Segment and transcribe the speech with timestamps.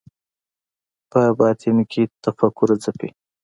[1.11, 3.09] په باطن کې تفکر ځپي